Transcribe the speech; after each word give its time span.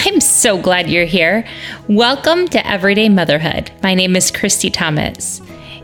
I'm 0.00 0.20
so 0.20 0.62
glad 0.62 0.88
you're 0.88 1.04
here. 1.04 1.44
Welcome 1.88 2.46
to 2.48 2.64
Everyday 2.64 3.08
Motherhood. 3.08 3.72
My 3.82 3.94
name 3.94 4.14
is 4.14 4.30
Christy 4.30 4.70
Thomas, 4.70 5.40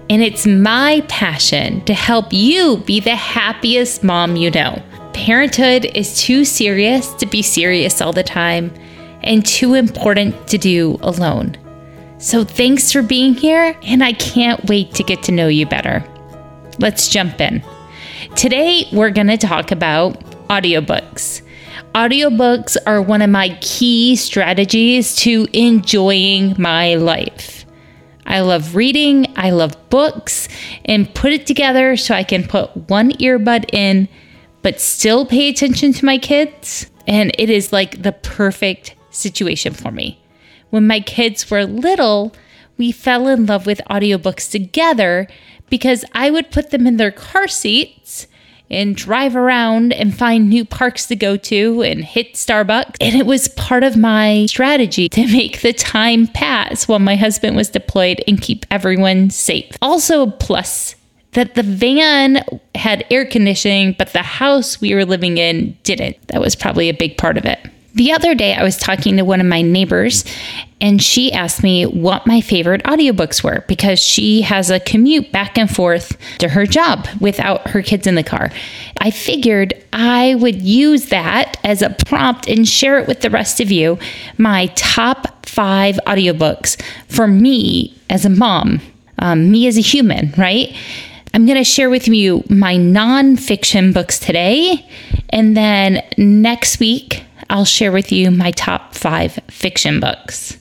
and 0.08 0.22
it's 0.22 0.46
my 0.46 1.04
passion 1.08 1.84
to 1.86 1.94
help 1.94 2.32
you 2.32 2.76
be 2.86 3.00
the 3.00 3.16
happiest 3.16 4.04
mom 4.04 4.36
you 4.36 4.52
know. 4.52 4.80
Parenthood 5.14 5.86
is 5.96 6.16
too 6.16 6.44
serious 6.44 7.12
to 7.14 7.26
be 7.26 7.42
serious 7.42 8.00
all 8.00 8.12
the 8.12 8.22
time 8.22 8.72
and 9.24 9.44
too 9.44 9.74
important 9.74 10.46
to 10.46 10.58
do 10.58 10.96
alone. 11.00 11.56
So 12.18 12.44
thanks 12.44 12.92
for 12.92 13.02
being 13.02 13.34
here, 13.34 13.76
and 13.82 14.04
I 14.04 14.12
can't 14.12 14.64
wait 14.66 14.94
to 14.94 15.02
get 15.02 15.24
to 15.24 15.32
know 15.32 15.48
you 15.48 15.66
better. 15.66 16.04
Let's 16.78 17.08
jump 17.08 17.40
in. 17.40 17.64
Today, 18.36 18.88
we're 18.92 19.10
going 19.10 19.26
to 19.26 19.36
talk 19.36 19.72
about 19.72 20.20
audiobooks. 20.48 21.42
Audiobooks 21.94 22.76
are 22.86 23.00
one 23.00 23.22
of 23.22 23.30
my 23.30 23.56
key 23.60 24.16
strategies 24.16 25.14
to 25.16 25.46
enjoying 25.52 26.54
my 26.58 26.94
life. 26.94 27.64
I 28.26 28.40
love 28.40 28.74
reading, 28.74 29.32
I 29.36 29.50
love 29.50 29.90
books, 29.90 30.48
and 30.84 31.14
put 31.14 31.32
it 31.32 31.46
together 31.46 31.96
so 31.96 32.14
I 32.14 32.24
can 32.24 32.46
put 32.46 32.76
one 32.88 33.12
earbud 33.12 33.72
in, 33.72 34.08
but 34.62 34.80
still 34.80 35.26
pay 35.26 35.48
attention 35.48 35.92
to 35.92 36.04
my 36.04 36.18
kids. 36.18 36.90
And 37.06 37.32
it 37.38 37.50
is 37.50 37.72
like 37.72 38.02
the 38.02 38.12
perfect 38.12 38.94
situation 39.10 39.74
for 39.74 39.90
me. 39.90 40.20
When 40.70 40.86
my 40.86 41.00
kids 41.00 41.50
were 41.50 41.64
little, 41.64 42.34
we 42.76 42.92
fell 42.92 43.28
in 43.28 43.46
love 43.46 43.66
with 43.66 43.80
audiobooks 43.90 44.50
together 44.50 45.28
because 45.68 46.04
I 46.12 46.30
would 46.30 46.50
put 46.50 46.70
them 46.70 46.86
in 46.86 46.96
their 46.96 47.12
car 47.12 47.46
seats 47.46 48.26
and 48.70 48.96
drive 48.96 49.36
around 49.36 49.92
and 49.92 50.16
find 50.16 50.48
new 50.48 50.64
parks 50.64 51.06
to 51.06 51.16
go 51.16 51.36
to 51.36 51.82
and 51.82 52.04
hit 52.04 52.34
Starbucks. 52.34 52.96
And 53.00 53.14
it 53.14 53.26
was 53.26 53.48
part 53.48 53.84
of 53.84 53.96
my 53.96 54.46
strategy 54.46 55.08
to 55.10 55.26
make 55.32 55.60
the 55.60 55.72
time 55.72 56.26
pass 56.26 56.88
while 56.88 56.98
my 56.98 57.16
husband 57.16 57.56
was 57.56 57.68
deployed 57.68 58.22
and 58.26 58.40
keep 58.40 58.66
everyone 58.70 59.30
safe. 59.30 59.76
Also, 59.82 60.30
plus 60.30 60.96
that 61.32 61.54
the 61.54 61.62
van 61.62 62.44
had 62.74 63.04
air 63.10 63.26
conditioning, 63.26 63.94
but 63.98 64.12
the 64.12 64.22
house 64.22 64.80
we 64.80 64.94
were 64.94 65.04
living 65.04 65.36
in 65.36 65.76
didn't. 65.82 66.16
That 66.28 66.40
was 66.40 66.56
probably 66.56 66.88
a 66.88 66.94
big 66.94 67.18
part 67.18 67.36
of 67.36 67.44
it. 67.44 67.58
The 67.94 68.10
other 68.10 68.34
day, 68.34 68.54
I 68.54 68.64
was 68.64 68.76
talking 68.76 69.16
to 69.16 69.24
one 69.24 69.40
of 69.40 69.46
my 69.46 69.62
neighbors, 69.62 70.24
and 70.80 71.00
she 71.00 71.32
asked 71.32 71.62
me 71.62 71.86
what 71.86 72.26
my 72.26 72.40
favorite 72.40 72.82
audiobooks 72.82 73.44
were 73.44 73.64
because 73.68 74.00
she 74.00 74.42
has 74.42 74.68
a 74.68 74.80
commute 74.80 75.30
back 75.30 75.56
and 75.56 75.70
forth 75.70 76.18
to 76.38 76.48
her 76.48 76.66
job 76.66 77.06
without 77.20 77.68
her 77.68 77.82
kids 77.82 78.08
in 78.08 78.16
the 78.16 78.24
car. 78.24 78.50
I 78.98 79.12
figured 79.12 79.74
I 79.92 80.34
would 80.34 80.60
use 80.60 81.06
that 81.10 81.56
as 81.62 81.82
a 81.82 81.96
prompt 82.06 82.48
and 82.48 82.68
share 82.68 82.98
it 82.98 83.06
with 83.06 83.20
the 83.20 83.30
rest 83.30 83.60
of 83.60 83.70
you 83.70 83.98
my 84.38 84.66
top 84.74 85.46
five 85.46 85.98
audiobooks 86.04 86.82
for 87.06 87.28
me 87.28 87.96
as 88.10 88.24
a 88.24 88.30
mom, 88.30 88.80
um, 89.20 89.52
me 89.52 89.68
as 89.68 89.78
a 89.78 89.82
human, 89.82 90.34
right? 90.36 90.74
I'm 91.32 91.46
going 91.46 91.58
to 91.58 91.64
share 91.64 91.90
with 91.90 92.08
you 92.08 92.42
my 92.48 92.74
nonfiction 92.74 93.94
books 93.94 94.18
today. 94.18 94.84
And 95.30 95.56
then 95.56 96.02
next 96.18 96.80
week, 96.80 97.24
I'll 97.54 97.64
share 97.64 97.92
with 97.92 98.10
you 98.10 98.32
my 98.32 98.50
top 98.50 98.94
five 98.94 99.38
fiction 99.48 100.00
books. 100.00 100.58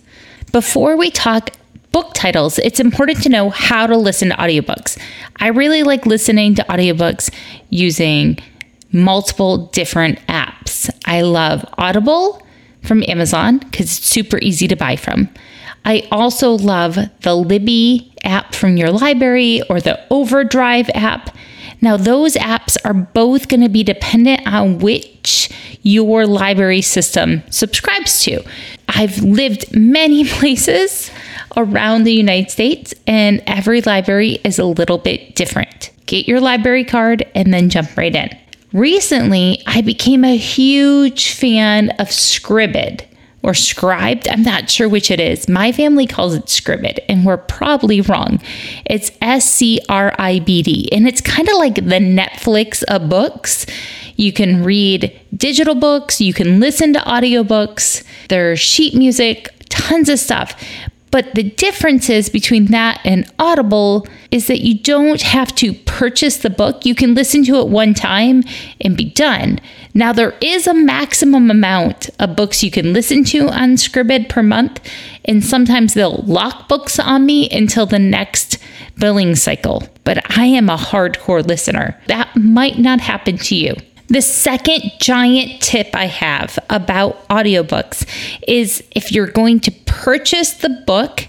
Before 0.51 0.95
we 0.95 1.09
talk 1.09 1.49
book 1.91 2.13
titles, 2.13 2.59
it's 2.59 2.79
important 2.79 3.23
to 3.23 3.29
know 3.29 3.49
how 3.49 3.87
to 3.87 3.97
listen 3.97 4.29
to 4.29 4.35
audiobooks. 4.35 5.01
I 5.37 5.47
really 5.47 5.81
like 5.81 6.05
listening 6.05 6.53
to 6.53 6.63
audiobooks 6.65 7.33
using 7.71 8.37
multiple 8.91 9.65
different 9.69 10.19
apps. 10.27 10.87
I 11.05 11.21
love 11.21 11.65
Audible 11.79 12.45
from 12.83 13.03
Amazon 13.07 13.57
because 13.57 13.97
it's 13.97 14.05
super 14.05 14.37
easy 14.43 14.67
to 14.67 14.75
buy 14.75 14.95
from. 14.95 15.29
I 15.85 16.07
also 16.11 16.51
love 16.51 16.99
the 17.21 17.35
Libby 17.35 18.13
app 18.23 18.53
from 18.53 18.77
your 18.77 18.91
library 18.91 19.63
or 19.67 19.81
the 19.81 19.99
Overdrive 20.11 20.91
app. 20.93 21.35
Now, 21.81 21.97
those 21.97 22.35
apps 22.35 22.77
are 22.85 22.93
both 22.93 23.47
going 23.47 23.61
to 23.61 23.67
be 23.69 23.83
dependent 23.83 24.45
on 24.45 24.77
which 24.77 25.49
your 25.83 26.25
library 26.25 26.81
system 26.81 27.43
subscribes 27.49 28.23
to. 28.23 28.43
I've 28.87 29.19
lived 29.19 29.75
many 29.75 30.25
places 30.29 31.11
around 31.55 32.03
the 32.03 32.13
United 32.13 32.49
States, 32.49 32.93
and 33.05 33.43
every 33.45 33.81
library 33.81 34.39
is 34.43 34.57
a 34.57 34.65
little 34.65 34.97
bit 34.97 35.35
different. 35.35 35.91
Get 36.05 36.27
your 36.27 36.41
library 36.41 36.83
card 36.83 37.25
and 37.35 37.53
then 37.53 37.69
jump 37.69 37.95
right 37.95 38.15
in. 38.15 38.35
Recently, 38.73 39.61
I 39.67 39.81
became 39.81 40.23
a 40.25 40.35
huge 40.35 41.33
fan 41.33 41.91
of 41.91 42.07
Scribd 42.07 43.05
or 43.43 43.53
Scribed. 43.53 44.27
I'm 44.27 44.41
not 44.41 44.69
sure 44.69 44.89
which 44.89 45.11
it 45.11 45.19
is. 45.19 45.47
My 45.47 45.71
family 45.71 46.07
calls 46.07 46.33
it 46.33 46.45
Scribd, 46.45 46.97
and 47.07 47.23
we're 47.25 47.37
probably 47.37 48.01
wrong. 48.01 48.41
It's 48.85 49.11
S 49.21 49.49
C 49.49 49.79
R 49.89 50.15
I 50.17 50.39
B 50.39 50.63
D, 50.63 50.89
and 50.91 51.07
it's 51.07 51.21
kind 51.21 51.47
of 51.47 51.57
like 51.57 51.75
the 51.75 51.99
Netflix 51.99 52.83
of 52.83 53.09
books. 53.09 53.67
You 54.15 54.33
can 54.33 54.63
read 54.63 55.19
digital 55.35 55.75
books, 55.75 56.21
you 56.21 56.33
can 56.33 56.59
listen 56.59 56.93
to 56.93 56.99
audiobooks, 56.99 58.03
there's 58.29 58.59
sheet 58.59 58.95
music, 58.95 59.49
tons 59.69 60.09
of 60.09 60.19
stuff. 60.19 60.55
But 61.13 61.35
the 61.35 61.43
differences 61.43 62.27
between 62.27 62.65
that 62.71 62.99
and 63.05 63.31
Audible 63.37 64.07
is 64.31 64.47
that 64.47 64.61
you 64.61 64.79
don't 64.79 65.21
have 65.21 65.53
to 65.57 65.73
purchase 65.73 66.37
the 66.37 66.49
book. 66.49 66.87
You 66.87 66.95
can 66.95 67.13
listen 67.13 67.45
to 67.45 67.57
it 67.57 67.67
one 67.67 67.93
time 67.93 68.41
and 68.81 68.97
be 68.97 69.11
done. 69.11 69.59
Now, 69.93 70.11
there 70.11 70.33
is 70.41 70.65
a 70.65 70.73
maximum 70.73 71.51
amount 71.51 72.09
of 72.17 72.35
books 72.35 72.63
you 72.63 72.71
can 72.71 72.93
listen 72.93 73.23
to 73.25 73.47
on 73.49 73.75
Scribd 73.75 74.27
per 74.27 74.41
month, 74.41 74.79
and 75.23 75.45
sometimes 75.45 75.93
they'll 75.93 76.23
lock 76.25 76.67
books 76.67 76.97
on 76.97 77.27
me 77.27 77.47
until 77.51 77.85
the 77.85 77.99
next 77.99 78.57
billing 78.97 79.35
cycle. 79.35 79.87
But 80.03 80.35
I 80.35 80.45
am 80.45 80.67
a 80.67 80.77
hardcore 80.77 81.45
listener. 81.45 81.95
That 82.07 82.35
might 82.35 82.79
not 82.79 83.01
happen 83.01 83.37
to 83.37 83.55
you. 83.55 83.75
The 84.13 84.21
second 84.21 84.91
giant 84.99 85.59
tip 85.59 85.95
I 85.95 86.05
have 86.05 86.59
about 86.69 87.27
audiobooks 87.29 88.07
is 88.47 88.83
if 88.91 89.11
you're 89.11 89.25
going 89.25 89.59
to 89.61 89.71
purchase 89.87 90.53
the 90.53 90.69
book 90.69 91.27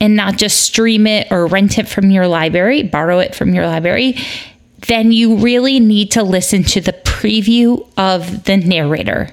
and 0.00 0.16
not 0.16 0.38
just 0.38 0.62
stream 0.62 1.06
it 1.06 1.30
or 1.30 1.46
rent 1.46 1.78
it 1.78 1.86
from 1.86 2.10
your 2.10 2.26
library, 2.26 2.82
borrow 2.82 3.18
it 3.18 3.34
from 3.34 3.52
your 3.52 3.66
library, 3.66 4.16
then 4.86 5.12
you 5.12 5.36
really 5.36 5.80
need 5.80 6.10
to 6.12 6.22
listen 6.22 6.62
to 6.62 6.80
the 6.80 6.94
preview 6.94 7.86
of 7.98 8.44
the 8.44 8.56
narrator. 8.56 9.28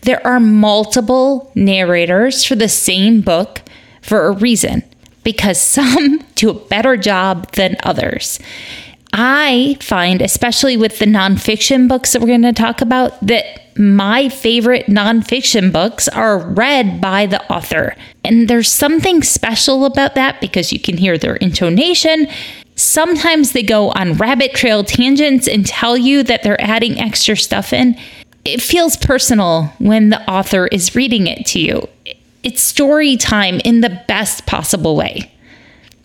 There 0.00 0.26
are 0.26 0.40
multiple 0.40 1.52
narrators 1.54 2.46
for 2.46 2.54
the 2.54 2.70
same 2.70 3.20
book 3.20 3.60
for 4.00 4.24
a 4.24 4.32
reason 4.32 4.84
because 5.22 5.60
some 5.60 6.24
do 6.34 6.48
a 6.48 6.54
better 6.54 6.96
job 6.96 7.52
than 7.52 7.76
others. 7.82 8.40
I 9.12 9.76
find, 9.80 10.22
especially 10.22 10.76
with 10.76 10.98
the 10.98 11.06
nonfiction 11.06 11.88
books 11.88 12.12
that 12.12 12.20
we're 12.20 12.28
going 12.28 12.42
to 12.42 12.52
talk 12.52 12.80
about, 12.80 13.18
that 13.26 13.76
my 13.76 14.28
favorite 14.28 14.86
nonfiction 14.86 15.72
books 15.72 16.06
are 16.08 16.38
read 16.38 17.00
by 17.00 17.26
the 17.26 17.42
author. 17.52 17.96
And 18.24 18.48
there's 18.48 18.70
something 18.70 19.22
special 19.22 19.84
about 19.84 20.14
that 20.14 20.40
because 20.40 20.72
you 20.72 20.78
can 20.78 20.96
hear 20.96 21.18
their 21.18 21.36
intonation. 21.36 22.28
Sometimes 22.76 23.52
they 23.52 23.62
go 23.62 23.90
on 23.90 24.14
rabbit 24.14 24.54
trail 24.54 24.84
tangents 24.84 25.48
and 25.48 25.66
tell 25.66 25.96
you 25.96 26.22
that 26.24 26.42
they're 26.42 26.60
adding 26.60 27.00
extra 27.00 27.36
stuff 27.36 27.72
in. 27.72 27.98
It 28.44 28.62
feels 28.62 28.96
personal 28.96 29.64
when 29.78 30.10
the 30.10 30.30
author 30.30 30.66
is 30.68 30.94
reading 30.94 31.26
it 31.26 31.46
to 31.46 31.60
you. 31.60 31.88
It's 32.42 32.62
story 32.62 33.16
time 33.16 33.60
in 33.64 33.80
the 33.80 34.02
best 34.08 34.46
possible 34.46 34.96
way. 34.96 35.30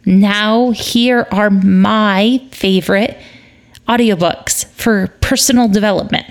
Now, 0.06 0.70
here 0.70 1.28
are 1.32 1.50
my 1.50 2.42
favorite 2.52 3.18
audiobooks 3.88 4.66
for 4.66 5.08
personal 5.22 5.68
development. 5.68 6.28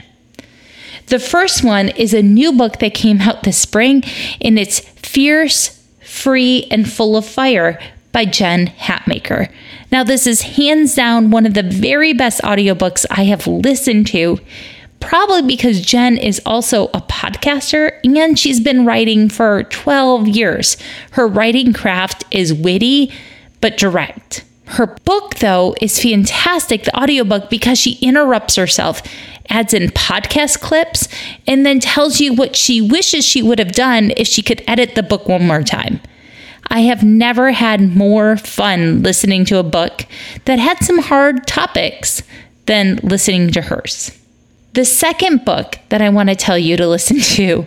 The 1.06 1.18
first 1.18 1.64
one 1.64 1.88
is 1.90 2.14
a 2.14 2.22
new 2.22 2.52
book 2.52 2.78
that 2.78 2.94
came 2.94 3.20
out 3.20 3.42
this 3.42 3.58
spring, 3.58 4.04
and 4.40 4.58
it's 4.58 4.80
Fierce, 4.80 5.82
Free, 6.02 6.66
and 6.70 6.90
Full 6.90 7.16
of 7.16 7.26
Fire 7.26 7.80
by 8.12 8.24
Jen 8.24 8.68
Hatmaker. 8.68 9.52
Now, 9.90 10.04
this 10.04 10.26
is 10.26 10.42
hands 10.42 10.94
down 10.94 11.30
one 11.30 11.44
of 11.44 11.54
the 11.54 11.62
very 11.62 12.12
best 12.12 12.40
audiobooks 12.42 13.04
I 13.10 13.24
have 13.24 13.46
listened 13.46 14.06
to, 14.08 14.38
probably 15.00 15.42
because 15.42 15.82
Jen 15.82 16.16
is 16.16 16.40
also 16.46 16.86
a 16.94 17.02
podcaster 17.02 17.98
and 18.04 18.38
she's 18.38 18.60
been 18.60 18.86
writing 18.86 19.28
for 19.28 19.64
12 19.64 20.28
years. 20.28 20.76
Her 21.10 21.26
writing 21.26 21.72
craft 21.72 22.24
is 22.30 22.54
witty 22.54 23.12
but 23.64 23.78
direct. 23.78 24.44
Her 24.66 24.86
book, 24.86 25.36
though, 25.36 25.74
is 25.80 25.98
fantastic, 25.98 26.84
the 26.84 26.94
audiobook, 26.94 27.48
because 27.48 27.78
she 27.78 27.98
interrupts 28.02 28.56
herself, 28.56 29.00
adds 29.48 29.72
in 29.72 29.88
podcast 29.88 30.60
clips, 30.60 31.08
and 31.46 31.64
then 31.64 31.80
tells 31.80 32.20
you 32.20 32.34
what 32.34 32.56
she 32.56 32.82
wishes 32.82 33.24
she 33.24 33.42
would 33.42 33.58
have 33.58 33.72
done 33.72 34.12
if 34.18 34.28
she 34.28 34.42
could 34.42 34.62
edit 34.68 34.94
the 34.94 35.02
book 35.02 35.26
one 35.26 35.46
more 35.46 35.62
time. 35.62 35.98
I 36.66 36.80
have 36.80 37.02
never 37.02 37.52
had 37.52 37.96
more 37.96 38.36
fun 38.36 39.02
listening 39.02 39.46
to 39.46 39.56
a 39.56 39.62
book 39.62 40.04
that 40.44 40.58
had 40.58 40.84
some 40.84 40.98
hard 40.98 41.46
topics 41.46 42.22
than 42.66 42.96
listening 42.96 43.50
to 43.52 43.62
hers. 43.62 44.10
The 44.74 44.84
second 44.84 45.46
book 45.46 45.78
that 45.88 46.02
I 46.02 46.10
want 46.10 46.28
to 46.28 46.36
tell 46.36 46.58
you 46.58 46.76
to 46.76 46.86
listen 46.86 47.18
to 47.36 47.66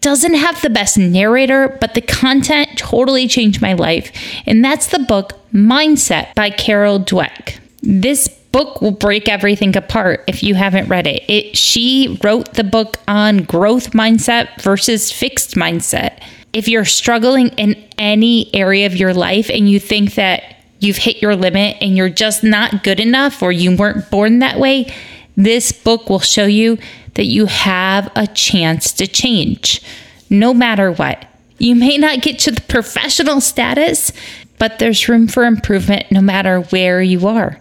doesn't 0.00 0.34
have 0.34 0.60
the 0.62 0.70
best 0.70 0.98
narrator, 0.98 1.76
but 1.80 1.94
the 1.94 2.00
content 2.00 2.70
totally 2.76 3.28
changed 3.28 3.60
my 3.60 3.74
life. 3.74 4.10
And 4.46 4.64
that's 4.64 4.88
the 4.88 4.98
book 4.98 5.32
Mindset 5.52 6.34
by 6.34 6.50
Carol 6.50 7.00
Dweck. 7.00 7.58
This 7.82 8.28
book 8.28 8.80
will 8.80 8.90
break 8.90 9.28
everything 9.28 9.76
apart 9.76 10.24
if 10.26 10.42
you 10.42 10.54
haven't 10.54 10.88
read 10.88 11.06
it. 11.06 11.22
it. 11.28 11.56
She 11.56 12.18
wrote 12.22 12.54
the 12.54 12.64
book 12.64 12.98
on 13.06 13.38
growth 13.38 13.90
mindset 13.90 14.60
versus 14.60 15.12
fixed 15.12 15.54
mindset. 15.54 16.20
If 16.52 16.66
you're 16.66 16.84
struggling 16.84 17.48
in 17.50 17.76
any 17.96 18.52
area 18.54 18.86
of 18.86 18.96
your 18.96 19.14
life 19.14 19.50
and 19.50 19.70
you 19.70 19.78
think 19.78 20.14
that 20.14 20.56
you've 20.80 20.96
hit 20.96 21.22
your 21.22 21.36
limit 21.36 21.76
and 21.80 21.96
you're 21.96 22.08
just 22.08 22.42
not 22.42 22.82
good 22.82 22.98
enough 22.98 23.42
or 23.42 23.52
you 23.52 23.76
weren't 23.76 24.10
born 24.10 24.40
that 24.40 24.58
way, 24.58 24.92
this 25.36 25.70
book 25.70 26.10
will 26.10 26.20
show 26.20 26.46
you 26.46 26.78
that 27.14 27.26
you 27.26 27.46
have 27.46 28.10
a 28.16 28.26
chance 28.26 28.92
to 28.94 29.06
change 29.06 29.82
no 30.28 30.54
matter 30.54 30.92
what. 30.92 31.26
You 31.58 31.74
may 31.74 31.98
not 31.98 32.22
get 32.22 32.38
to 32.40 32.50
the 32.50 32.62
professional 32.62 33.40
status, 33.40 34.12
but 34.58 34.78
there's 34.78 35.08
room 35.08 35.28
for 35.28 35.44
improvement 35.44 36.10
no 36.10 36.20
matter 36.20 36.60
where 36.60 37.02
you 37.02 37.26
are 37.26 37.60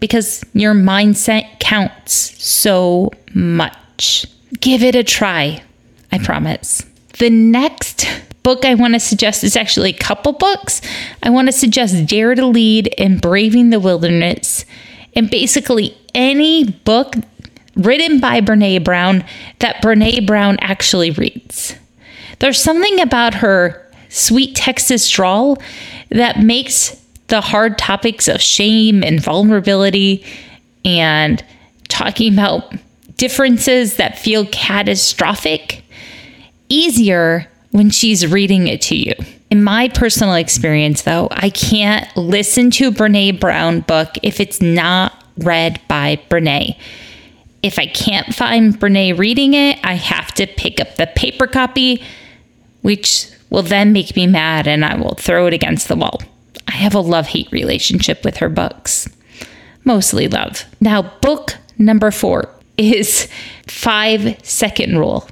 because 0.00 0.44
your 0.52 0.74
mindset 0.74 1.60
counts 1.60 2.12
so 2.42 3.10
much. 3.34 4.26
Give 4.60 4.82
it 4.82 4.94
a 4.94 5.04
try, 5.04 5.62
I 6.10 6.18
promise. 6.18 6.84
The 7.18 7.30
next 7.30 8.06
book 8.42 8.64
I 8.64 8.74
want 8.74 8.94
to 8.94 9.00
suggest 9.00 9.44
is 9.44 9.56
actually 9.56 9.90
a 9.90 9.98
couple 9.98 10.32
books. 10.32 10.80
I 11.22 11.30
want 11.30 11.48
to 11.48 11.52
suggest 11.52 12.06
Dare 12.06 12.34
to 12.34 12.46
Lead 12.46 12.94
and 12.96 13.20
Braving 13.20 13.70
the 13.70 13.80
Wilderness, 13.80 14.64
and 15.14 15.30
basically 15.30 15.96
any 16.14 16.64
book 16.64 17.14
written 17.78 18.20
by 18.20 18.40
Brene 18.40 18.84
Brown 18.84 19.24
that 19.60 19.82
Brene 19.82 20.26
Brown 20.26 20.58
actually 20.60 21.12
reads. 21.12 21.74
There's 22.40 22.60
something 22.60 23.00
about 23.00 23.34
her 23.34 23.84
sweet 24.08 24.54
Texas 24.54 25.08
drawl 25.08 25.60
that 26.10 26.40
makes 26.40 26.94
the 27.28 27.40
hard 27.40 27.78
topics 27.78 28.28
of 28.28 28.40
shame 28.40 29.02
and 29.02 29.22
vulnerability 29.22 30.24
and 30.84 31.44
talking 31.88 32.32
about 32.32 32.74
differences 33.16 33.96
that 33.96 34.18
feel 34.18 34.46
catastrophic 34.46 35.82
easier 36.68 37.48
when 37.70 37.90
she's 37.90 38.26
reading 38.26 38.66
it 38.66 38.80
to 38.82 38.96
you. 38.96 39.12
In 39.50 39.62
my 39.62 39.88
personal 39.88 40.34
experience, 40.34 41.02
though, 41.02 41.28
I 41.30 41.50
can't 41.50 42.14
listen 42.16 42.70
to 42.72 42.88
a 42.88 42.90
Brene 42.90 43.40
Brown 43.40 43.80
book 43.80 44.10
if 44.22 44.40
it's 44.40 44.60
not 44.60 45.24
read 45.38 45.80
by 45.88 46.20
Brene. 46.30 46.76
If 47.62 47.78
I 47.78 47.86
can't 47.86 48.34
find 48.34 48.78
Brene 48.78 49.18
reading 49.18 49.54
it, 49.54 49.78
I 49.82 49.94
have 49.94 50.32
to 50.34 50.46
pick 50.46 50.80
up 50.80 50.96
the 50.96 51.08
paper 51.08 51.46
copy, 51.46 52.02
which 52.82 53.30
will 53.50 53.62
then 53.62 53.92
make 53.92 54.14
me 54.14 54.26
mad 54.26 54.66
and 54.66 54.84
I 54.84 54.96
will 54.96 55.14
throw 55.14 55.46
it 55.46 55.54
against 55.54 55.88
the 55.88 55.96
wall. 55.96 56.22
I 56.68 56.72
have 56.72 56.94
a 56.94 57.00
love 57.00 57.28
hate 57.28 57.50
relationship 57.50 58.24
with 58.24 58.36
her 58.38 58.48
books, 58.48 59.08
mostly 59.84 60.28
love. 60.28 60.64
Now, 60.80 61.02
book 61.02 61.56
number 61.78 62.10
four 62.10 62.48
is 62.76 63.26
Five 63.66 64.38
Second 64.44 64.98
Rule 64.98 65.28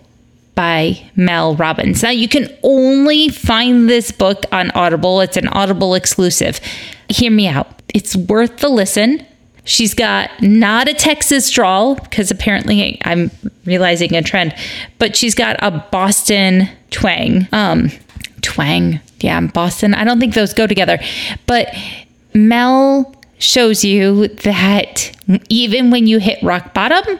by 0.55 1.11
Mel 1.15 1.55
Robbins. 1.55 2.03
Now, 2.03 2.11
you 2.11 2.29
can 2.29 2.49
only 2.63 3.29
find 3.29 3.89
this 3.89 4.11
book 4.11 4.45
on 4.51 4.71
Audible, 4.73 5.21
it's 5.21 5.37
an 5.37 5.49
Audible 5.49 5.95
exclusive. 5.95 6.61
Hear 7.09 7.31
me 7.31 7.47
out. 7.47 7.83
It's 7.95 8.17
worth 8.17 8.59
the 8.59 8.69
listen. 8.69 9.25
She's 9.67 9.95
got 9.95 10.31
not 10.41 10.89
a 10.89 10.95
Texas 10.95 11.51
drawl, 11.51 11.97
because 11.97 12.31
apparently 12.31 12.99
I'm 13.05 13.31
realizing 13.65 14.15
a 14.15 14.23
trend, 14.23 14.55
but 14.99 15.17
she's 15.17 15.35
got 15.35 15.57
a 15.61 15.85
Boston 15.91 16.69
twang. 16.91 17.49
Um, 17.53 17.91
twang. 18.43 19.01
Yeah, 19.21 19.41
Boston. 19.41 19.93
I 19.93 20.05
don't 20.05 20.21
think 20.21 20.35
those 20.35 20.55
go 20.55 20.67
together. 20.67 20.99
But 21.47 21.75
Mel 22.33 23.13
shows 23.39 23.85
you 23.85 24.29
that 24.29 25.11
even 25.49 25.91
when 25.91 26.07
you 26.07 26.19
hit 26.19 26.43
rock 26.43 26.73
bottom, 26.73 27.19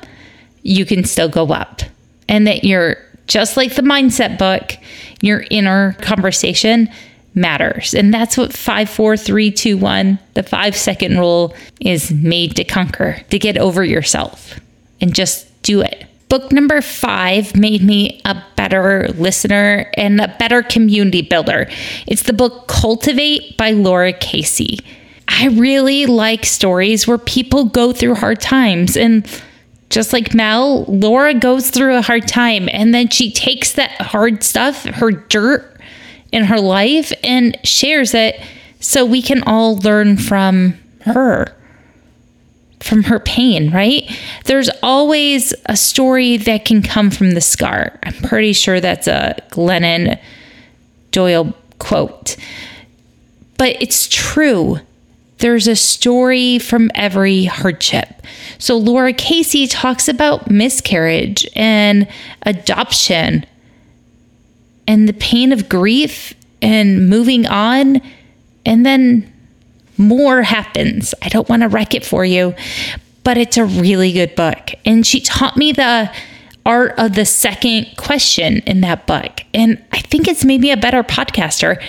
you 0.63 0.87
can 0.87 1.05
still 1.05 1.29
go 1.29 1.53
up. 1.53 1.83
And 2.29 2.47
that 2.47 2.65
you're 2.65 2.97
just 3.27 3.57
like 3.57 3.75
the 3.75 3.83
mindset 3.83 4.39
book, 4.39 4.77
your 5.21 5.45
inner 5.51 5.95
conversation 6.01 6.89
matters. 7.37 7.95
And 7.95 8.13
that's 8.13 8.37
what 8.37 8.53
54321, 8.53 10.19
the 10.35 10.43
5 10.43 10.77
second 10.77 11.19
rule 11.19 11.55
is 11.81 12.11
made 12.11 12.57
to 12.57 12.65
conquer, 12.65 13.21
to 13.31 13.39
get 13.39 13.59
over 13.59 13.85
yourself 13.85 14.59
and 15.01 15.15
just 15.15 15.63
do 15.63 15.83
it. 15.83 16.07
Book 16.29 16.51
number 16.51 16.81
five 16.81 17.55
made 17.55 17.83
me 17.83 18.21
a 18.25 18.43
better 18.57 19.07
listener 19.15 19.93
and 19.95 20.21
a 20.21 20.35
better 20.41 20.61
community 20.61 21.23
builder. 21.23 21.69
It's 22.09 22.25
the 22.25 22.33
book 22.33 22.67
Cultivate 22.67 23.57
by 23.57 23.71
Laura 23.71 24.13
Casey. 24.13 24.81
I 25.29 25.49
really 25.49 26.07
like 26.07 26.45
stories 26.45 27.07
where 27.07 27.19
people 27.19 27.67
go 27.67 27.93
through 27.93 28.17
hard 28.17 28.41
times. 28.41 28.97
And 28.97 29.25
just 29.89 30.13
like 30.13 30.35
Mel, 30.35 30.85
Laura 30.85 31.33
goes 31.33 31.71
through 31.71 31.97
a 31.97 32.03
hard 32.03 32.27
time 32.27 32.69
and 32.73 32.93
then 32.93 33.09
she 33.09 33.31
takes 33.31 33.75
that 33.75 33.93
hard 34.01 34.43
stuff, 34.43 34.83
her 34.85 35.13
dirt, 35.13 35.76
in 36.33 36.45
her 36.45 36.61
life 36.61 37.13
and 37.23 37.57
shares 37.65 38.15
it 38.15 38.41
so 38.81 39.05
we 39.05 39.23
can 39.23 39.43
all 39.45 39.77
learn 39.79 40.17
from 40.17 40.75
her 41.03 41.57
from 42.81 43.03
her 43.05 43.19
pain, 43.19 43.71
right? 43.73 44.09
There's 44.45 44.71
always 44.83 45.53
a 45.67 45.77
story 45.77 46.37
that 46.37 46.65
can 46.65 46.83
come 46.83 47.11
from 47.11 47.33
the 47.33 47.41
scar. 47.41 47.99
I'm 48.05 48.15
pretty 48.15 48.53
sure 48.53 48.81
that's 48.81 49.09
a 49.09 49.35
Glennon 49.51 50.21
Doyle 51.11 51.53
quote. 51.79 52.37
But 53.59 53.81
it's 53.83 54.09
true. 54.09 54.79
There's 55.39 55.67
a 55.67 55.77
story 55.77 56.59
from 56.59 56.91
every 56.95 57.45
hardship. 57.45 58.23
So 58.59 58.77
Laura 58.77 59.13
Casey 59.13 59.67
talks 59.67 60.09
about 60.09 60.51
miscarriage 60.51 61.47
and 61.57 62.09
adoption 62.43 63.45
and 64.87 65.09
the 65.09 65.13
pain 65.13 65.53
of 65.53 65.69
grief 65.69 66.35
and 66.63 67.09
moving 67.09 67.47
on. 67.47 68.01
And 68.65 68.85
then 68.85 69.33
more 69.99 70.43
happens. 70.43 71.15
I 71.23 71.29
don't 71.29 71.49
want 71.49 71.63
to 71.63 71.69
wreck 71.69 71.95
it 71.95 72.05
for 72.05 72.25
you, 72.25 72.55
but 73.25 73.39
it's 73.39 73.57
a 73.57 73.65
really 73.65 74.13
good 74.13 74.35
book. 74.35 74.71
And 74.85 75.07
she 75.07 75.21
taught 75.21 75.57
me 75.57 75.73
the 75.73 76.11
art 76.65 76.95
of 76.99 77.15
the 77.15 77.25
second 77.25 77.97
question 77.97 78.59
in 78.61 78.81
that 78.81 79.07
book. 79.07 79.43
And 79.55 79.83
I 79.93 80.01
think 80.01 80.27
it's 80.29 80.45
maybe 80.45 80.71
a 80.71 80.77
better 80.77 81.03
podcaster 81.03 81.83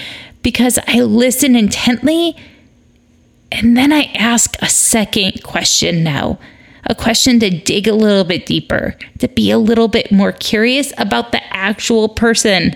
because 0.44 0.80
I 0.88 1.01
listen 1.01 1.56
intently 1.56 2.36
and 3.51 3.77
then 3.77 3.92
I 3.92 4.12
ask 4.16 4.56
a 4.62 4.70
second 4.70 5.44
question 5.44 6.04
now. 6.04 6.38
A 6.89 6.96
question 6.96 7.39
to 7.41 7.50
dig 7.50 7.88
a 7.88 7.94
little 7.94 8.24
bit 8.24 8.46
deeper, 8.46 8.96
to 9.20 9.27
be 9.27 9.51
a 9.51 9.58
little 9.58 9.89
bit 9.89 10.12
more 10.12 10.32
curious 10.32 10.94
about 10.98 11.32
the 11.32 11.44
actual 11.53 12.08
person 12.08 12.75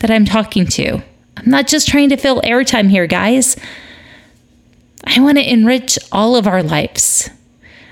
that 0.00 0.10
I'm 0.10 0.24
talking 0.24 0.66
to. 0.66 1.00
I'm 1.36 1.48
not 1.48 1.68
just 1.68 1.88
trying 1.88 2.08
to 2.08 2.16
fill 2.16 2.42
airtime 2.42 2.90
here, 2.90 3.06
guys. 3.06 3.56
I 5.04 5.20
want 5.20 5.38
to 5.38 5.48
enrich 5.48 5.98
all 6.10 6.34
of 6.34 6.46
our 6.46 6.62
lives. 6.62 7.30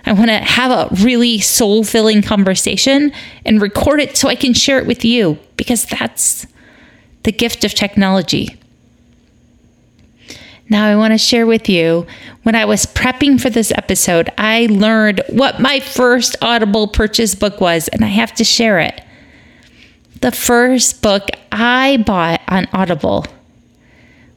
I 0.04 0.12
want 0.12 0.28
to 0.28 0.38
have 0.38 0.70
a 0.70 0.94
really 1.04 1.38
soul 1.38 1.84
filling 1.84 2.20
conversation 2.20 3.12
and 3.44 3.62
record 3.62 4.00
it 4.00 4.16
so 4.16 4.28
I 4.28 4.34
can 4.34 4.54
share 4.54 4.78
it 4.78 4.86
with 4.86 5.04
you 5.04 5.38
because 5.56 5.84
that's 5.84 6.46
the 7.22 7.32
gift 7.32 7.64
of 7.64 7.74
technology. 7.74 8.57
Now, 10.70 10.86
I 10.86 10.96
want 10.96 11.12
to 11.12 11.18
share 11.18 11.46
with 11.46 11.68
you 11.68 12.06
when 12.42 12.54
I 12.54 12.64
was 12.64 12.84
prepping 12.84 13.40
for 13.40 13.48
this 13.48 13.72
episode, 13.72 14.30
I 14.36 14.66
learned 14.70 15.22
what 15.30 15.60
my 15.60 15.80
first 15.80 16.36
Audible 16.42 16.88
purchase 16.88 17.34
book 17.34 17.60
was, 17.60 17.88
and 17.88 18.04
I 18.04 18.08
have 18.08 18.34
to 18.34 18.44
share 18.44 18.78
it 18.78 19.02
the 20.20 20.32
first 20.32 21.02
book 21.02 21.28
I 21.52 22.02
bought 22.04 22.40
on 22.48 22.66
Audible 22.72 23.26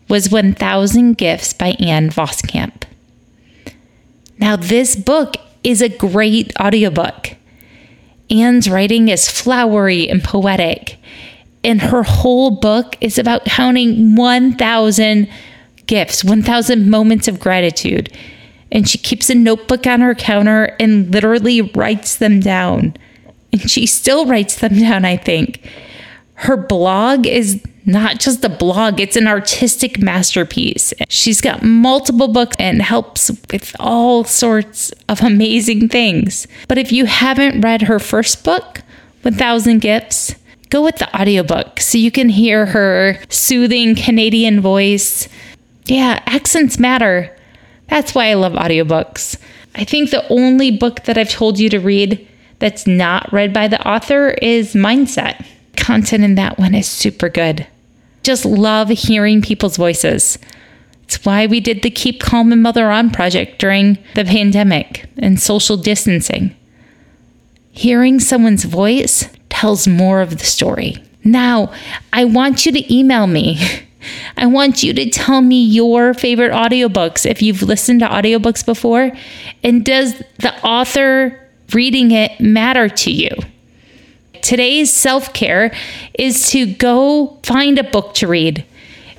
was 0.07 0.29
1000 0.29 1.17
Gifts 1.17 1.53
by 1.53 1.69
Ann 1.79 2.09
Voskamp. 2.09 2.83
Now, 4.37 4.55
this 4.55 4.95
book 4.95 5.35
is 5.63 5.81
a 5.81 5.89
great 5.89 6.51
audiobook. 6.59 7.35
Anne's 8.29 8.69
writing 8.69 9.09
is 9.09 9.29
flowery 9.29 10.09
and 10.09 10.23
poetic, 10.23 10.97
and 11.63 11.81
her 11.81 12.03
whole 12.03 12.51
book 12.51 12.97
is 13.01 13.17
about 13.17 13.45
counting 13.45 14.15
1,000 14.15 15.27
gifts, 15.91 16.23
1,000 16.23 16.89
moments 16.89 17.27
of 17.27 17.37
gratitude. 17.37 18.09
And 18.71 18.87
she 18.87 18.97
keeps 18.97 19.29
a 19.29 19.35
notebook 19.35 19.85
on 19.85 19.99
her 19.99 20.15
counter 20.15 20.73
and 20.79 21.11
literally 21.11 21.59
writes 21.59 22.15
them 22.15 22.39
down. 22.39 22.95
And 23.51 23.69
she 23.69 23.85
still 23.85 24.25
writes 24.25 24.55
them 24.55 24.79
down, 24.79 25.03
I 25.03 25.17
think. 25.17 25.69
Her 26.35 26.55
blog 26.55 27.27
is 27.27 27.61
not 27.85 28.21
just 28.21 28.45
a 28.45 28.49
blog, 28.49 29.01
it's 29.01 29.17
an 29.17 29.27
artistic 29.27 29.99
masterpiece. 29.99 30.93
She's 31.09 31.41
got 31.41 31.61
multiple 31.61 32.29
books 32.29 32.55
and 32.57 32.81
helps 32.81 33.29
with 33.51 33.75
all 33.77 34.23
sorts 34.23 34.93
of 35.09 35.21
amazing 35.21 35.89
things. 35.89 36.47
But 36.69 36.77
if 36.77 36.93
you 36.93 37.05
haven't 37.05 37.59
read 37.59 37.81
her 37.81 37.99
first 37.99 38.45
book, 38.45 38.81
1000 39.23 39.79
Gifts, 39.79 40.35
go 40.69 40.81
with 40.81 40.95
the 40.95 41.13
audiobook 41.19 41.81
so 41.81 41.97
you 41.97 42.11
can 42.11 42.29
hear 42.29 42.67
her 42.67 43.19
soothing 43.27 43.93
Canadian 43.93 44.61
voice. 44.61 45.27
Yeah, 45.91 46.23
accents 46.25 46.79
matter. 46.79 47.35
That's 47.89 48.15
why 48.15 48.29
I 48.29 48.35
love 48.35 48.53
audiobooks. 48.53 49.37
I 49.75 49.83
think 49.83 50.09
the 50.09 50.25
only 50.29 50.71
book 50.71 51.03
that 51.03 51.17
I've 51.17 51.29
told 51.29 51.59
you 51.59 51.69
to 51.69 51.81
read 51.81 52.25
that's 52.59 52.87
not 52.87 53.33
read 53.33 53.51
by 53.53 53.67
the 53.67 53.85
author 53.85 54.29
is 54.41 54.73
Mindset. 54.73 55.45
Content 55.75 56.23
in 56.23 56.35
that 56.35 56.57
one 56.57 56.75
is 56.75 56.87
super 56.87 57.27
good. 57.27 57.67
Just 58.23 58.45
love 58.45 58.87
hearing 58.87 59.41
people's 59.41 59.75
voices. 59.75 60.37
It's 61.03 61.25
why 61.25 61.45
we 61.45 61.59
did 61.59 61.81
the 61.81 61.91
Keep 61.91 62.21
Calm 62.21 62.53
and 62.53 62.63
Mother 62.63 62.89
On 62.89 63.09
project 63.09 63.59
during 63.59 63.97
the 64.15 64.23
pandemic 64.23 65.09
and 65.17 65.41
social 65.41 65.75
distancing. 65.75 66.55
Hearing 67.73 68.21
someone's 68.21 68.63
voice 68.63 69.27
tells 69.49 69.89
more 69.89 70.21
of 70.21 70.37
the 70.37 70.45
story. 70.45 71.03
Now, 71.25 71.73
I 72.13 72.23
want 72.23 72.65
you 72.65 72.71
to 72.71 72.95
email 72.95 73.27
me. 73.27 73.59
I 74.37 74.45
want 74.45 74.83
you 74.83 74.93
to 74.93 75.09
tell 75.09 75.41
me 75.41 75.63
your 75.63 76.13
favorite 76.13 76.51
audiobooks 76.51 77.25
if 77.25 77.41
you've 77.41 77.61
listened 77.61 78.01
to 78.01 78.07
audiobooks 78.07 78.65
before. 78.65 79.11
And 79.63 79.85
does 79.85 80.17
the 80.39 80.53
author 80.63 81.39
reading 81.73 82.11
it 82.11 82.39
matter 82.39 82.89
to 82.89 83.11
you? 83.11 83.29
Today's 84.41 84.91
self 84.91 85.33
care 85.33 85.73
is 86.17 86.49
to 86.51 86.65
go 86.65 87.39
find 87.43 87.77
a 87.77 87.83
book 87.83 88.13
to 88.15 88.27
read. 88.27 88.65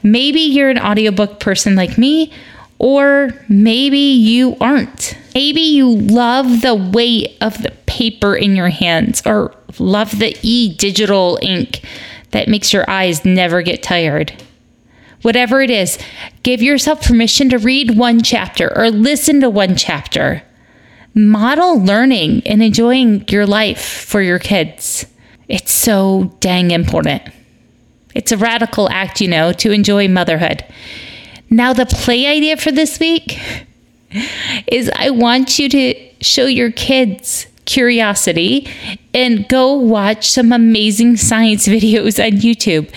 Maybe 0.02 0.40
you're 0.40 0.70
an 0.70 0.78
audiobook 0.78 1.38
person 1.38 1.76
like 1.76 1.96
me, 1.96 2.32
or 2.78 3.30
maybe 3.48 3.98
you 3.98 4.56
aren't. 4.60 5.16
Maybe 5.34 5.60
you 5.60 5.96
love 5.96 6.60
the 6.60 6.74
weight 6.74 7.36
of 7.40 7.62
the 7.62 7.70
paper 7.86 8.34
in 8.34 8.56
your 8.56 8.68
hands, 8.68 9.22
or 9.24 9.54
love 9.78 10.18
the 10.18 10.36
e 10.42 10.74
digital 10.74 11.38
ink 11.40 11.82
that 12.32 12.48
makes 12.48 12.72
your 12.72 12.88
eyes 12.90 13.24
never 13.24 13.62
get 13.62 13.82
tired. 13.82 14.32
Whatever 15.22 15.60
it 15.62 15.70
is, 15.70 15.98
give 16.42 16.60
yourself 16.60 17.02
permission 17.02 17.48
to 17.50 17.58
read 17.58 17.96
one 17.96 18.22
chapter 18.22 18.76
or 18.76 18.90
listen 18.90 19.40
to 19.40 19.50
one 19.50 19.76
chapter. 19.76 20.42
Model 21.14 21.78
learning 21.80 22.42
and 22.46 22.62
enjoying 22.62 23.24
your 23.28 23.46
life 23.46 23.82
for 23.82 24.20
your 24.20 24.38
kids. 24.38 25.06
It's 25.48 25.72
so 25.72 26.34
dang 26.40 26.70
important. 26.70 27.22
It's 28.14 28.32
a 28.32 28.36
radical 28.36 28.88
act, 28.90 29.20
you 29.20 29.28
know, 29.28 29.52
to 29.54 29.70
enjoy 29.70 30.08
motherhood. 30.08 30.64
Now, 31.50 31.72
the 31.72 31.86
play 31.86 32.26
idea 32.26 32.56
for 32.56 32.72
this 32.72 32.98
week 32.98 33.38
is 34.66 34.90
I 34.94 35.10
want 35.10 35.58
you 35.58 35.68
to 35.68 35.94
show 36.20 36.46
your 36.46 36.72
kids 36.72 37.46
curiosity 37.64 38.68
and 39.14 39.48
go 39.48 39.74
watch 39.74 40.30
some 40.30 40.52
amazing 40.52 41.16
science 41.16 41.66
videos 41.68 42.22
on 42.24 42.38
YouTube. 42.38 42.92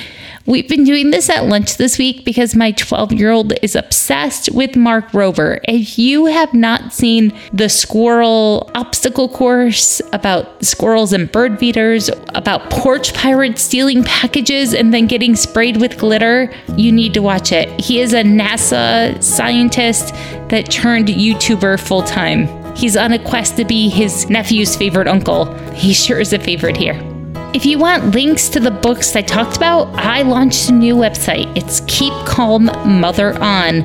We've 0.47 0.69
been 0.69 0.83
doing 0.83 1.09
this 1.09 1.27
at 1.31 1.45
lunch 1.45 1.77
this 1.77 1.97
week 1.97 2.23
because 2.23 2.55
my 2.55 2.69
12 2.71 3.13
year 3.13 3.31
old 3.31 3.53
is 3.63 3.75
obsessed 3.75 4.51
with 4.53 4.75
Mark 4.75 5.09
Rober. 5.09 5.59
If 5.63 5.97
you 5.97 6.27
have 6.27 6.53
not 6.53 6.93
seen 6.93 7.33
the 7.51 7.67
squirrel 7.67 8.69
obstacle 8.75 9.27
course 9.27 10.03
about 10.13 10.63
squirrels 10.63 11.13
and 11.13 11.31
bird 11.31 11.57
feeders, 11.57 12.11
about 12.35 12.69
porch 12.69 13.15
pirates 13.15 13.63
stealing 13.63 14.03
packages 14.03 14.75
and 14.75 14.93
then 14.93 15.07
getting 15.07 15.35
sprayed 15.35 15.81
with 15.81 15.97
glitter, 15.97 16.53
you 16.77 16.91
need 16.91 17.15
to 17.15 17.23
watch 17.23 17.51
it. 17.51 17.67
He 17.81 17.99
is 17.99 18.13
a 18.13 18.21
NASA 18.21 19.21
scientist 19.23 20.13
that 20.49 20.69
turned 20.69 21.07
YouTuber 21.07 21.79
full 21.79 22.03
time. 22.03 22.47
He's 22.75 22.95
on 22.95 23.13
a 23.13 23.19
quest 23.19 23.57
to 23.57 23.65
be 23.65 23.89
his 23.89 24.29
nephew's 24.29 24.75
favorite 24.75 25.07
uncle. 25.07 25.51
He 25.71 25.91
sure 25.91 26.19
is 26.19 26.33
a 26.33 26.39
favorite 26.39 26.77
here. 26.77 27.14
If 27.55 27.65
you 27.65 27.79
want 27.79 28.13
links 28.13 28.49
to 28.49 28.59
the 28.59 28.69
books 28.69 29.15
I 29.15 29.21
talked 29.21 29.55
about, 29.55 29.87
I 29.95 30.23
launched 30.23 30.67
a 30.67 30.73
new 30.73 30.93
website. 30.93 31.55
It's 31.55 31.79
Keep 31.87 32.11
Calm 32.25 32.65
Mother 32.65 33.33
On. 33.41 33.81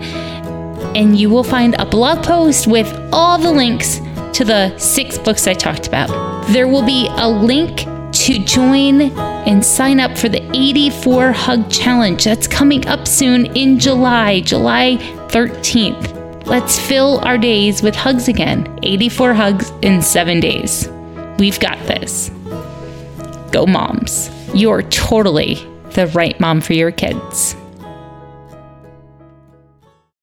And 0.97 1.17
you 1.17 1.31
will 1.31 1.45
find 1.45 1.77
a 1.79 1.87
blog 1.87 2.25
post 2.25 2.67
with 2.67 2.93
all 3.13 3.39
the 3.39 3.53
links 3.53 4.01
to 4.33 4.45
the 4.45 4.77
six 4.77 5.19
books 5.19 5.47
I 5.47 5.55
talked 5.55 5.87
about. 5.87 6.09
There 6.49 6.67
will 6.67 6.85
be 6.85 7.07
a 7.11 7.29
link 7.29 7.85
to 8.13 8.45
join 8.45 9.03
and 9.47 9.65
sign 9.65 10.01
up 10.01 10.19
for 10.19 10.29
the 10.29 10.43
84 10.53 11.31
Hug 11.31 11.71
Challenge. 11.71 12.25
That's 12.25 12.49
coming 12.49 12.85
up 12.89 13.07
soon 13.07 13.47
in 13.55 13.79
July, 13.79 14.41
July 14.41 14.97
13th. 15.29 16.45
Let's 16.45 16.77
fill 16.77 17.21
our 17.21 17.39
days 17.39 17.85
with 17.85 17.95
hugs 17.95 18.27
again. 18.27 18.81
84 18.83 19.33
hugs 19.33 19.71
in 19.83 20.03
seven 20.03 20.41
days. 20.41 20.89
We've 21.39 21.61
got 21.61 21.79
this. 21.87 22.33
Go, 23.53 23.67
moms. 23.67 24.31
You're 24.55 24.83
totally 24.83 25.55
the 25.95 26.07
right 26.09 26.39
mom 26.39 26.61
for 26.61 26.73
your 26.73 26.93
kids. 26.93 27.57